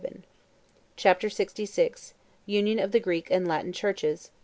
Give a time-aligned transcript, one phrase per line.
[0.95, 2.13] ]Chapter LXVI:
[2.47, 4.31] Union Of The Greek And Latin Churches.